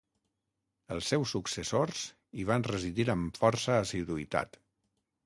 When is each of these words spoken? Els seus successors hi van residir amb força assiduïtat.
Els 0.93 1.09
seus 1.11 1.33
successors 1.35 2.01
hi 2.39 2.45
van 2.53 2.65
residir 2.71 3.07
amb 3.15 3.39
força 3.43 3.77
assiduïtat. 3.83 4.59